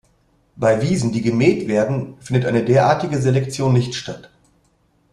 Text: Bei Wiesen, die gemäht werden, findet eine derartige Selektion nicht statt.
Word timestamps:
Bei 0.55 0.81
Wiesen, 0.81 1.11
die 1.11 1.21
gemäht 1.21 1.67
werden, 1.67 2.15
findet 2.21 2.47
eine 2.47 2.65
derartige 2.65 3.21
Selektion 3.21 3.71
nicht 3.73 3.93
statt. 3.93 4.31